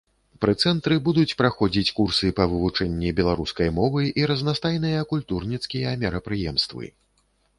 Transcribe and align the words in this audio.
Пры 0.43 0.53
цэнтры 0.67 0.95
будуць 1.07 1.33
праходзіць 1.41 1.93
курсы 1.99 2.31
па 2.39 2.47
вывучэнні 2.53 3.11
беларускай 3.19 3.69
мовы 3.79 4.01
і 4.23 4.27
разнастайныя 4.33 5.05
культурніцкія 5.13 5.95
мерапрыемствы. 6.05 6.85